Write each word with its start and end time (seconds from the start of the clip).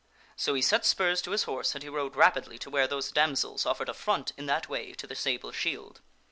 So 0.35 0.55
he 0.55 0.63
set 0.63 0.83
spurs 0.83 1.21
to 1.21 1.29
his 1.29 1.43
horse 1.43 1.75
and 1.75 1.83
he 1.83 1.87
rode 1.89 2.15
rapidly 2.15 2.57
to 2.57 2.71
where 2.71 2.87
those 2.87 3.11
damsels 3.11 3.67
offered 3.67 3.87
affront 3.87 4.31
in 4.35 4.47
that 4.47 4.67
way 4.67 4.93
to 4.93 5.05
the 5.05 5.13
sable 5.13 5.51
shield. 5.51 6.01